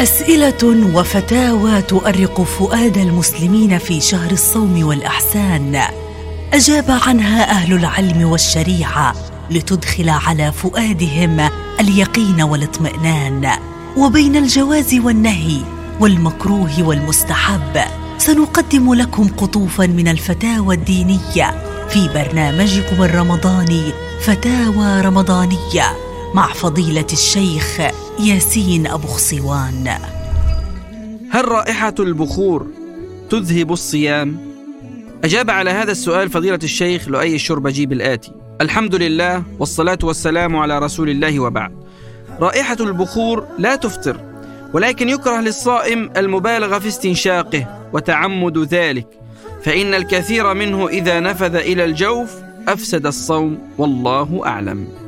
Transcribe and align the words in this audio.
أسئلة 0.00 0.92
وفتاوى 0.94 1.82
تؤرق 1.82 2.42
فؤاد 2.42 2.96
المسلمين 2.96 3.78
في 3.78 4.00
شهر 4.00 4.30
الصوم 4.30 4.86
والأحسان. 4.86 5.82
أجاب 6.52 6.84
عنها 6.88 7.50
أهل 7.50 7.72
العلم 7.72 8.28
والشريعة 8.28 9.14
لتدخل 9.50 10.08
على 10.08 10.52
فؤادهم 10.52 11.50
اليقين 11.80 12.42
والاطمئنان. 12.42 13.50
وبين 13.96 14.36
الجواز 14.36 14.94
والنهي 14.94 15.60
والمكروه 16.00 16.82
والمستحب 16.82 17.80
سنقدم 18.18 18.94
لكم 18.94 19.28
قطوفا 19.28 19.86
من 19.86 20.08
الفتاوى 20.08 20.74
الدينية 20.74 21.64
في 21.88 22.08
برنامجكم 22.14 23.02
الرمضاني 23.02 23.82
فتاوى 24.20 25.00
رمضانية. 25.00 26.05
مع 26.36 26.52
فضيلة 26.52 27.06
الشيخ 27.12 27.80
ياسين 28.20 28.86
أبو 28.86 29.06
خصوان 29.06 29.88
هل 31.30 31.48
رائحة 31.48 31.94
البخور 32.00 32.66
تذهب 33.30 33.72
الصيام؟ 33.72 34.38
أجاب 35.24 35.50
على 35.50 35.70
هذا 35.70 35.92
السؤال 35.92 36.30
فضيلة 36.30 36.58
الشيخ 36.62 37.08
لؤي 37.08 37.34
الشربجي 37.34 37.86
بالآتي 37.86 38.32
الحمد 38.60 38.94
لله 38.94 39.42
والصلاة 39.58 39.98
والسلام 40.02 40.56
على 40.56 40.78
رسول 40.78 41.10
الله 41.10 41.40
وبعد. 41.40 41.72
رائحة 42.40 42.76
البخور 42.80 43.46
لا 43.58 43.76
تفطر 43.76 44.20
ولكن 44.74 45.08
يكره 45.08 45.40
للصائم 45.40 46.10
المبالغة 46.16 46.78
في 46.78 46.88
استنشاقه 46.88 47.88
وتعمد 47.92 48.58
ذلك. 48.58 49.06
فإن 49.62 49.94
الكثير 49.94 50.54
منه 50.54 50.88
إذا 50.88 51.20
نفذ 51.20 51.54
إلى 51.54 51.84
الجوف 51.84 52.34
أفسد 52.68 53.06
الصوم 53.06 53.58
والله 53.78 54.42
أعلم. 54.46 55.05